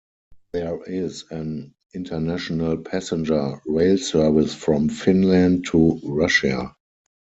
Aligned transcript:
There 0.53 0.79
is 0.87 1.25
an 1.29 1.75
international 1.93 2.75
passenger 2.77 3.61
rail 3.67 3.99
service 3.99 4.55
from 4.55 4.89
Finland 4.89 5.67
to 5.67 5.99
Russia. 6.03 6.75